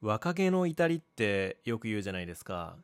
[0.00, 2.76] 若気の至りってよく言うじゃないですか。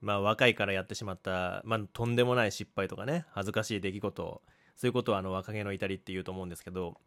[0.00, 4.42] まあ若いからやってしまった、まあとんでもない失敗とかね、恥ずかしい出来事、
[4.76, 7.00] そういうことをあの若気の至りって言うと思うんですけど、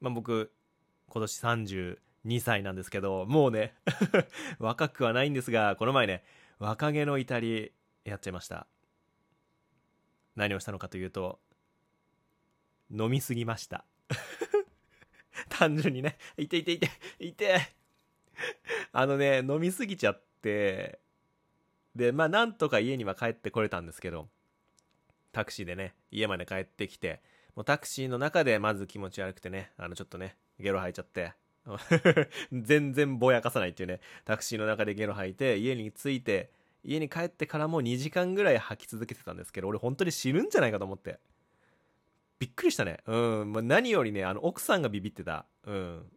[0.00, 0.52] まあ僕、
[1.08, 1.96] 今年32
[2.40, 3.74] 歳なんですけど、もうね
[4.58, 6.22] 若くはないんですが、この前ね、
[6.58, 7.72] 若気の至り
[8.04, 8.66] やっちゃいました。
[10.36, 11.40] 何をしたのかというと、
[12.90, 13.86] 飲みすぎました。
[15.48, 17.81] 単純にね、いていていて、いて。
[18.92, 21.00] あのね、飲みすぎちゃって、
[21.94, 24.28] で、まあなんとか家には帰ってこれたんですけど、
[25.32, 27.20] タクシーでね、家まで帰ってきて、
[27.54, 31.34] もうタクシーの中でまず気持ち悪くてね、あのちょっとね、ゲロ吐いちゃって、
[32.52, 36.50] 全然ぼやかさないっていうね、タクシーの中でゲロ吐いて、家に着いて、
[36.84, 41.20] 家に帰ってからも2時間ぐらい吐き続けてたんですけど、俺本当に死ぬんじゃないかと思って。
[42.38, 42.98] びっくりしたね。
[43.06, 43.52] うん。
[43.52, 45.46] ま、何よりね、あの、奥さんがビビってた。
[45.64, 46.12] うん。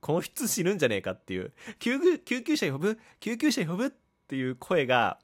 [0.00, 1.52] この人死ぬんじゃねえかっていう。
[1.78, 2.98] 救救急車呼ぶ？
[3.20, 3.86] 救急車呼ぶ？
[3.86, 3.90] っ
[4.28, 5.18] ていう声が、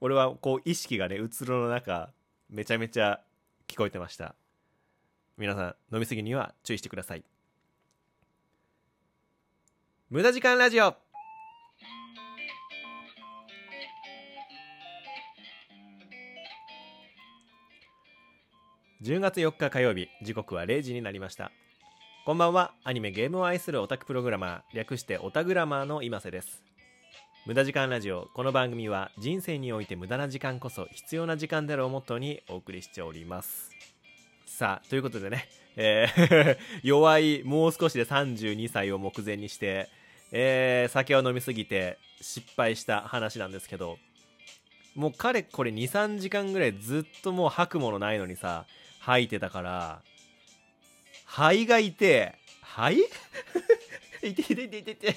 [0.00, 2.12] 俺はこう意識がね、うつろの中、
[2.48, 3.20] めちゃめちゃ
[3.66, 4.34] 聞こえてました。
[5.36, 7.24] 皆さん、飲みすぎには注意してください。
[10.10, 10.94] 無駄時間ラジオ
[19.02, 21.50] 10月4日火曜日時刻は0時になりました
[22.24, 22.72] こんばんは。
[22.84, 26.62] アニメゲームを愛するオタクプログラマー略してオタグラマーの今瀬です。
[27.44, 28.30] 無駄時間ラジオ。
[28.32, 33.70] この番組は人生において無駄な時間こそ必要な時間であるをモットーにお送りしております。
[34.46, 39.90] さあということでね、えー 弱いもう少しで32歳を目前にして、
[40.32, 43.98] えー、酒を飲みすぎて失敗した話なんですけど
[44.94, 48.64] もうかれこれ23時間ぐらいずっともう吐くものないのにさ
[49.00, 50.02] 吐いてたから、
[51.34, 53.08] 肺がいて、肺？
[54.22, 55.14] いていていていてい。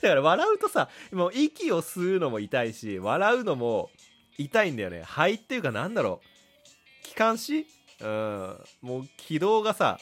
[0.00, 3.90] だから笑うとさ、もう息を吸うのも痛いし、笑うのも
[4.38, 5.02] 痛いんだよね。
[5.02, 7.06] 肺っていうかなんだろう。
[7.06, 7.66] 気管支？
[8.00, 8.64] うん。
[8.80, 10.00] もう気道がさ、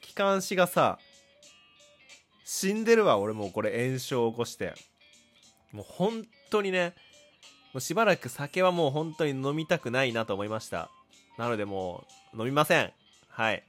[0.00, 0.98] 気管支がさ、
[2.46, 4.72] 死んでるわ、俺もうこれ炎症を起こして。
[5.72, 6.94] もう本当にね、
[7.74, 10.88] もうしばらく酒はもう本当に飲みたくないなと思いました。
[11.36, 12.92] なのでもう、飲みません。
[13.28, 13.62] はい。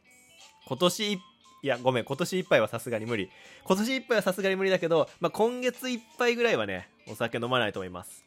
[0.68, 1.20] 今年い、
[1.64, 3.30] や、ごめん、今年いっぱいはさすがに無理。
[3.64, 8.26] 今年いっぱいはさすがに無理だけど、まあ、今月いっぱいぐらいはね、お酒飲まないと思います。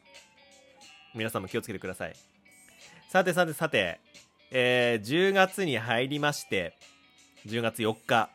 [1.13, 2.15] 皆さんも気をつけてください。
[3.09, 3.99] さてさてさて、
[4.51, 6.73] えー、10月に入りまして、
[7.45, 8.29] 10月4日。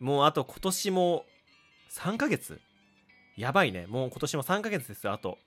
[0.00, 1.24] もうあと今年も
[1.90, 2.60] 3ヶ月
[3.36, 3.86] やばいね。
[3.88, 5.38] もう今年も3ヶ月ですよ、あと。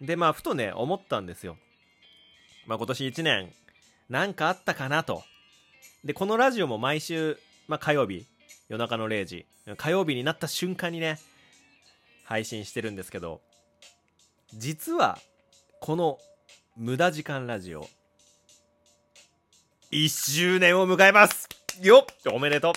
[0.00, 1.56] で、まあ、ふとね、思ったんですよ。
[2.66, 3.52] まあ、今年1年、
[4.08, 5.24] なんかあったかなと。
[6.04, 8.26] で、このラジオも毎週、まあ、火曜日、
[8.68, 9.46] 夜中の0時、
[9.76, 11.20] 火曜日になった瞬間にね、
[12.24, 13.40] 配信してるんですけど、
[14.54, 15.18] 実は、
[15.80, 16.18] この
[16.76, 17.88] 無駄時間ラジオ、
[19.92, 21.48] 1周年を迎えます!
[21.80, 22.32] よっ!
[22.32, 22.72] おめでとう!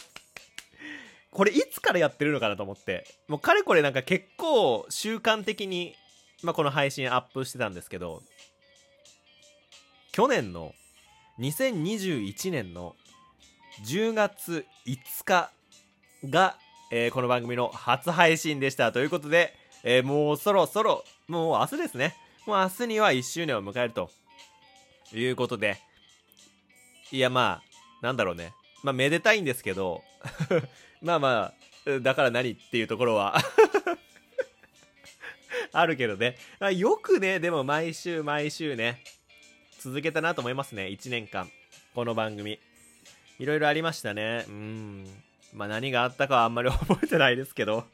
[1.31, 5.95] これいつからやってるのかなと思って、もうかれこれなんか結構習慣的に、
[6.43, 8.21] まあ、この配信アップしてたんですけど、
[10.11, 10.73] 去年の
[11.39, 12.95] 2021年の
[13.83, 15.51] 10月5日
[16.29, 16.57] が、
[16.91, 19.53] えー、この番組の初配信でしたということで、
[19.83, 22.15] えー、もうそろそろもう明日ですね
[22.47, 24.09] もう明日には1周年を迎えると
[25.13, 25.77] いうことで
[27.11, 28.53] いやまあなんだろうね
[28.83, 30.01] まあめでたいんですけど
[31.01, 31.53] まあま
[31.85, 33.37] あだから何っていうところは
[35.71, 36.37] あるけどね
[36.75, 39.03] よくねでも毎週毎週ね
[39.85, 40.87] 続けたなと思いますね。
[40.87, 41.47] 1年間。
[41.93, 42.59] この番組。
[43.39, 44.45] いろいろありましたね。
[44.47, 45.05] うん。
[45.53, 47.85] まあ何があったかはあんまり覚えてないですけど。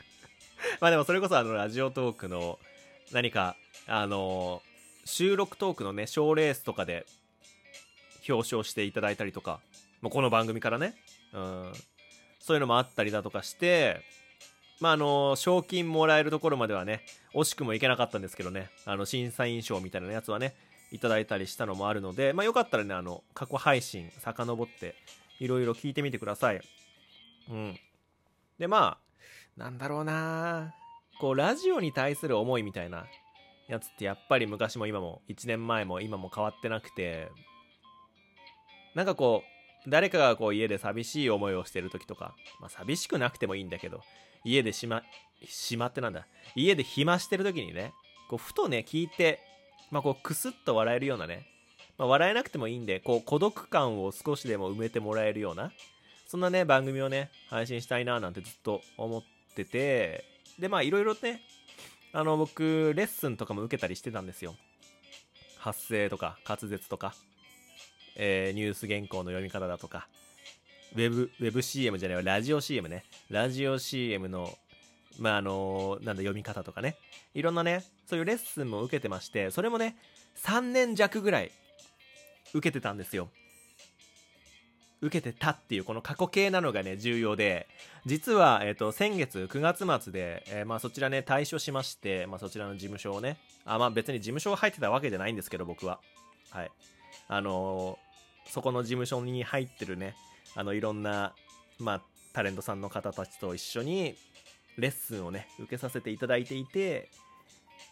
[0.80, 2.58] まあでもそれこそあのラジオトークの
[3.12, 4.62] 何か、あの
[5.04, 7.06] 収録トークのね、賞レースとかで
[8.28, 9.60] 表彰していただいたりとか、
[10.02, 10.94] もうこの番組からね、
[11.32, 11.72] うん。
[12.38, 14.02] そういうのもあったりだとかして、
[14.80, 17.04] まああの賞金もらえるところまではね、
[17.34, 20.54] 惜しくもいけなかったんですけどね、あの、審査員賞みたいなやつはね、
[20.90, 24.94] いただいたりしたのもあるので、まあ、よかったらね、あの、過去配信、遡って、
[25.38, 26.60] いろいろ聞いてみてください。
[27.48, 27.78] うん。
[28.58, 30.74] で、まあ、なんだろうな
[31.20, 33.06] こう、ラジオに対する思いみたいな
[33.68, 37.28] やつってやっぱり昔も今も、1年前も今も変わってなくて、
[38.94, 39.44] なんかこ
[39.86, 44.02] う、誰かがこう家で寂しい思いをしてる時とか、まあ寂しくなくてもいいんだけど、
[44.44, 45.02] 家でしま、
[45.46, 47.92] しまってなんだ、家で暇してる時にね、
[48.28, 49.40] こうふとね、聞いて
[49.90, 51.46] まあ、こう、くすっと笑えるようなね、
[51.98, 55.72] まあ、笑えなくてもいいんで、こう、孤独感を少しでも埋めてもらえるような、
[56.26, 59.22] そんなね、番組をね、配信したいななんてずっと思っ
[59.56, 60.24] てて、
[60.60, 61.42] で、まあいろいろね、
[62.12, 64.54] あの、僕、レッスンとかも受けたりしてたんですよ。
[65.58, 67.14] 発声とか、滑舌とか、
[68.16, 70.08] えー、ニュース原稿の読み方だとか、
[70.94, 73.04] ウェブ、ウェブ CM じゃないわ、ラジオ CM ね。
[73.28, 74.56] ラジオ CM の、
[75.20, 76.96] まあ、あのなんだ、読み方とかね。
[77.34, 79.96] いろんなね、そういうレッスンも受けてまして、それもね、
[80.44, 81.50] 3年弱ぐらい
[82.54, 83.28] 受けてたんですよ。
[85.02, 87.66] 受けてたっていうこの過去形なのがね重要で
[88.04, 96.00] 実は、えーと、先月9月末で、えー、まあ、そちらね退所しまして、まあ、そちらの事務所をねあまあ別に事務所入ってたわけじゃないんですけど僕は
[96.50, 96.70] はい
[97.28, 100.16] あのー、そこの事務所に入ってるね
[100.54, 101.32] あのいろんな
[101.78, 102.02] まあ
[102.32, 104.14] タレントさんの方たちと一緒に
[104.78, 107.08] レッスンをね受けさせていただいていて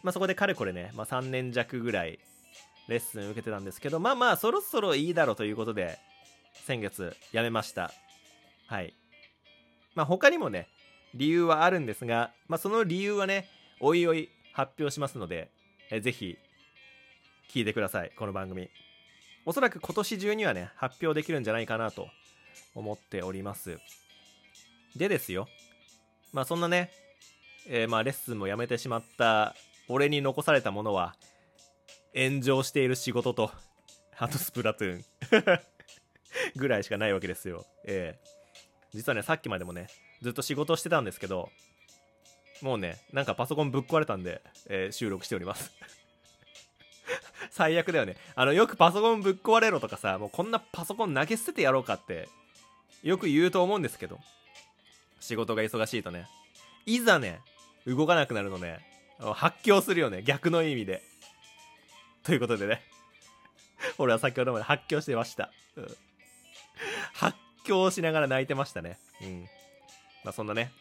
[0.03, 2.19] まあ、そこでかれこれね、まあ、3年弱ぐらい
[2.87, 5.99] レッスン受けてたんですけどまあまあそろそろいいだろうということで
[6.65, 7.91] 先月辞めました。
[8.67, 8.93] はい。
[9.95, 10.67] まあ他にもね
[11.13, 13.47] 理由はあるんですが、まあ、その理由はね
[13.79, 15.49] おいおい発表しますので
[15.91, 16.37] えぜひ
[17.51, 18.69] 聞いてくださいこの番組。
[19.45, 22.07] おそらく今年中にはね発表できるんじゃないかなと
[22.75, 23.77] 思っております。
[24.95, 25.47] でですよ。
[26.31, 26.91] まあそんなね、
[27.67, 29.55] えー、まあレッスンもやめてしまった
[29.87, 31.15] 俺に残されたものは
[32.15, 33.51] 炎上している仕事と
[34.17, 35.59] あとスプラトゥーン
[36.55, 37.65] ぐらいしかないわけですよ。
[37.85, 39.87] ええー、実はねさっきまでもね
[40.21, 41.49] ずっと仕事してたんですけど
[42.61, 45.71] もうねなんかパソコンぶっ壊れたんで、えー、収録しております。
[47.49, 48.17] 最悪だよね。
[48.35, 52.29] あのよくパソコンぶっ壊れろとかさもうこんなパソコン投げ捨ててやろうかって
[53.01, 54.19] よく言うと思うんですけど。
[55.19, 56.27] 仕事が忙しいとね。
[56.85, 57.41] いざね
[57.85, 58.79] 動かなくなるのね。
[59.19, 60.21] 発狂するよね。
[60.23, 61.01] 逆の意味で。
[62.23, 62.81] ということでね。
[63.97, 65.97] 俺は先ほどまで発狂してました、うん、
[67.13, 68.97] 発狂しながら泣いてましたね。
[69.21, 69.41] うん。
[70.23, 70.71] まあそんなね。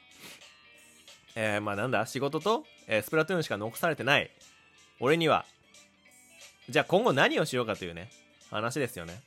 [1.35, 2.05] えー、まあなんだ？
[2.07, 4.31] 仕事と、えー、スプラトゥーンしか残されてない。
[5.01, 5.47] 俺には。
[6.69, 8.11] じゃあ今後何をしようかというね
[8.51, 9.21] 話ですよね。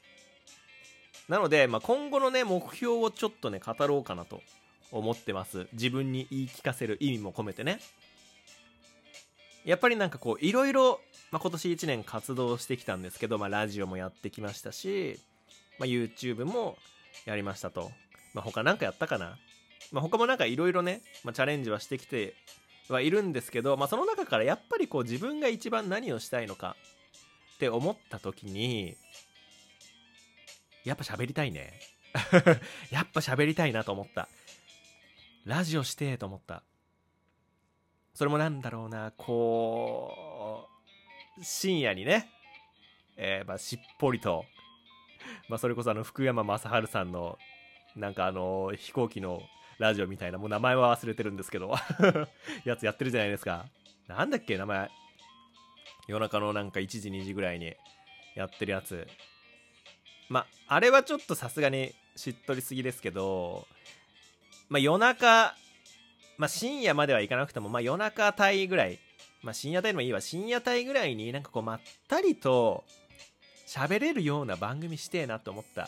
[1.27, 4.41] なので、まあ、今後のね目標をちょっとね語ろうかなと。
[4.91, 5.67] 思ってます。
[5.73, 7.79] 自分に言い聞かせる意味も込めてね。
[9.65, 10.99] やっぱりなんかこういろいろ、
[11.31, 15.19] 今年1年活動してきたんですけど、まあ、ラジオもやってきましたし、
[15.79, 16.77] まあ、YouTube も
[17.25, 17.91] やりましたと、
[18.33, 19.37] まあ、他なんかやったかな、
[19.91, 22.33] まあ、他もなんかいろいろね、まあ、チャレンジはしてきて
[22.89, 26.75] はいるんですけど、まあ、その中からやっぱりこう自分が一番何をしたいのか
[27.55, 28.97] って思った時に
[30.83, 31.73] やっぱ喋りたいね。
[32.91, 34.27] やっぱ喋りたいなと思った。
[35.45, 36.63] ラジオしてと思った
[38.13, 40.67] それもなんだろうな、こ
[41.39, 42.29] う、深夜にね、
[43.15, 44.45] えー、まあ、しっぽりと、
[45.47, 47.37] まあ、それこそあの、福山雅治さんの、
[47.95, 49.41] なんかあの、飛行機の
[49.79, 51.73] ラジオみたいな、もう名前は忘れてるんですけど、
[52.65, 53.65] やつやってるじゃないですか。
[54.07, 54.89] なんだっけ、名前。
[56.07, 57.73] 夜中のなんか1時、2時ぐらいに
[58.35, 59.07] やってるやつ。
[60.29, 63.67] まあ、あれはちょっとさすがにしっとりすぎですけど、
[64.71, 65.53] まあ、夜中
[66.41, 68.97] まあ、深夜まではいかなくても、まあ、夜中帯ぐらい、
[69.43, 72.83] まあ、深夜帯でもいいわ、深夜帯ぐらいになんかこう、まったりと
[73.67, 75.87] 喋れるような番組してえなと思った。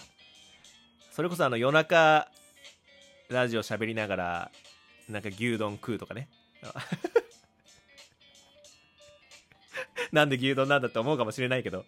[1.12, 2.30] それこそあの夜中、
[3.30, 4.52] ラジオ喋りながら、
[5.10, 6.30] なんか牛丼食うとかね。
[10.12, 11.86] なんで牛丼なんだって思うかもしれないけど、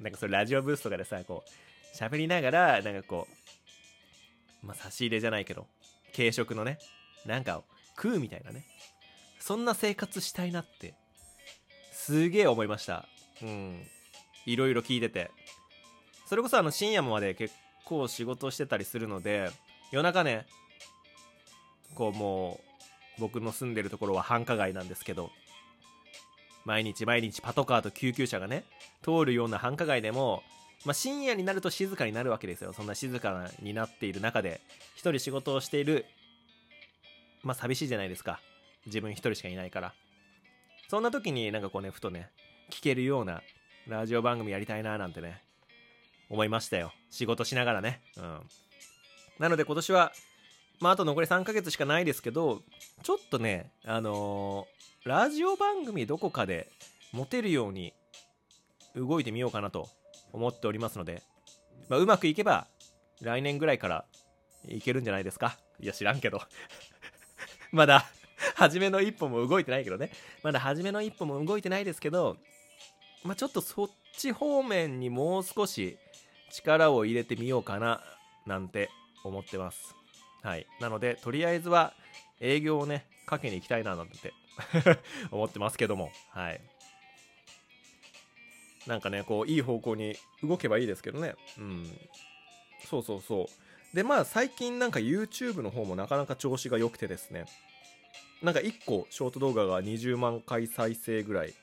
[0.00, 3.28] なんかそれラジオブースとかでさ、こう、喋りながら、なんかこ
[4.62, 5.68] う、まあ、差し入れじゃないけど、
[6.14, 6.78] 軽食のね、
[7.26, 7.62] なんか
[7.96, 8.64] 食うみたいなね。
[9.40, 10.94] そんな生活したいなって
[11.92, 13.06] すげえ思いました。
[13.42, 13.82] うん。
[14.46, 15.30] いろいろ聞いてて。
[16.26, 17.54] それこそあの深夜まで結
[17.84, 19.50] 構仕事してたりするので
[19.90, 20.46] 夜中ね
[21.94, 22.60] こうも
[23.18, 25.30] う僕の住んでるところは繁華街なんですけど
[26.64, 28.64] 毎日毎日パトカーと救急車がね
[29.02, 30.42] 通るような繁華街でも、
[30.84, 34.60] まあ、深夜になると静かになるわけですよそんな静かになっている中で
[34.96, 36.06] 一人仕事をしている
[37.42, 38.40] まあ寂しいじゃないですか。
[38.86, 39.94] 自分一人しかいないから。
[40.88, 42.30] そんな時になんかこうね、ふとね、
[42.70, 43.42] 聞けるような
[43.88, 45.42] ラジオ番組やりたいななんてね、
[46.30, 46.92] 思いましたよ。
[47.10, 48.00] 仕事しながらね。
[48.16, 48.40] うん。
[49.38, 50.12] なので今年は、
[50.80, 52.62] まああと残り3ヶ月しかないですけど、
[53.02, 56.70] ちょっとね、あのー、ラジオ番組どこかで
[57.12, 57.92] 持てるように
[58.94, 59.88] 動いてみようかなと
[60.32, 61.22] 思っておりますので、
[61.88, 62.66] まあ、うまくいけば
[63.20, 64.04] 来年ぐらいから
[64.68, 65.58] いけるんじゃないですか。
[65.80, 66.40] いや知らんけど。
[67.72, 68.04] まだ、
[68.54, 70.10] 初めの一歩も動いてないけどね。
[70.42, 72.36] まだ初めの一歩も動いてないですけど、
[73.24, 75.96] まあ、ちょっとそっち方面にもう少し
[76.50, 78.02] 力を入れてみようかな、
[78.46, 78.90] なんて
[79.24, 79.94] 思ってます。
[80.42, 80.66] はい。
[80.80, 81.94] なのでとりあえずは
[82.40, 84.32] 営業をねかけに行きたいななんて
[85.30, 86.10] 思ってますけども。
[86.30, 86.60] はい。
[88.86, 91.34] なんかねこういい方向に動けばいいですけどね。
[91.58, 91.86] うん。
[92.88, 93.96] そうそうそう。
[93.96, 97.44] でまあ最近なんか YouTube の方もなかなか調子が良くてですね。
[98.42, 101.54] なんか1個ショート動画が20万回再生ぐらい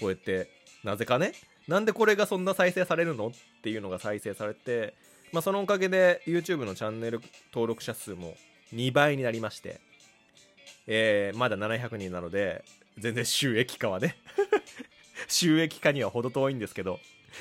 [0.00, 0.50] 超えて
[0.84, 1.32] なぜかね？
[1.66, 3.28] なんでこれがそんな再生されるの？
[3.28, 3.30] っ
[3.62, 4.94] ていうのが再生されて、
[5.32, 7.20] まあ、そのおかげで YouTube のチャンネル
[7.52, 8.34] 登録者数も
[8.74, 9.80] 2倍になりまして、
[10.86, 12.64] えー、まだ700人なので
[12.98, 14.16] 全然収益化はね。
[15.28, 17.00] 収益化には程遠いんですけど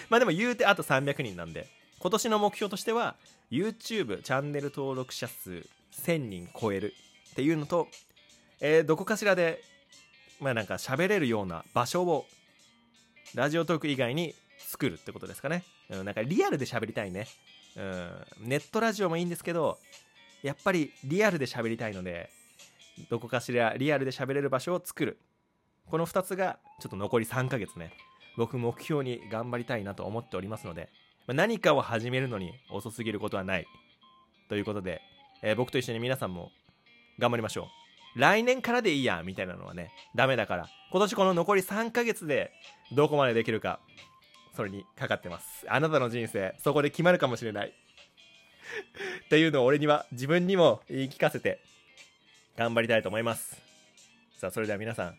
[0.10, 1.68] まあでも言うてあと300人なんで
[2.00, 3.16] 今年の目標としては
[3.52, 6.94] YouTube チャンネル登録者数1000人超える
[7.32, 7.88] っていうのと、
[8.60, 9.64] えー、どこかしらで
[10.40, 12.26] まあなんか喋れるような場所を
[13.34, 15.64] ラジオトーク以外に作るってことですかね。
[15.90, 17.28] うん、なんかリアルで喋りたいね。
[17.76, 19.78] うん、ネットラジオもいいんですけど、
[20.44, 22.30] やっぱりリアルで喋りたいので、
[23.10, 25.20] どこかしらリアルで喋れる場所を作る。
[25.90, 27.92] この2つがちょっと残り3ヶ月ね。
[28.38, 30.90] 僕目標に頑張りたいなと思っておりますので、
[31.28, 33.66] ま何かを始めるのに遅すぎることはない。
[34.50, 35.02] ということで、
[35.42, 36.52] えー、僕と一緒に皆さんも
[37.20, 37.70] 頑張りましょ
[38.16, 38.20] う。
[38.20, 40.68] 来年からでいいや、みたいなのはね、ダメだから。
[40.92, 42.52] 今年この残り3ヶ月で
[42.96, 43.80] どこまでできるか、
[44.56, 45.66] それにかかってます。
[45.70, 47.70] あなたの人生、そこで決まるかもしれない。
[49.26, 51.62] っていうのを俺には自分にも言い聞かせて
[52.58, 53.62] 頑張りたいと思います。
[54.38, 55.18] さあ、それでは皆さん、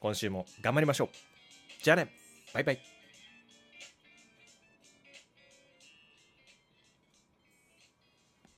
[0.00, 1.08] 今週も頑張りましょう。
[1.82, 2.08] じゃあね、
[2.52, 2.89] バイバイ。